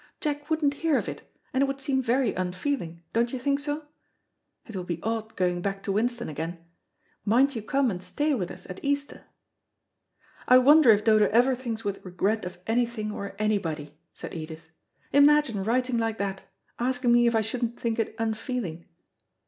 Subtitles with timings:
[0.19, 3.03] "Jack wouldn't hear of it, and it would seem very unfeeling.
[3.13, 3.85] Don't you think so?
[4.65, 6.57] It will be odd going back to Winston again.
[7.23, 9.25] Mind you come and stay with us at Easter."
[10.47, 14.69] "I wonder if Dodo ever thinks with regret of anything or anybody," said Edith.
[15.13, 16.45] "Imagine writing like that
[16.79, 18.87] asking me if I shouldn't think it unfeeling."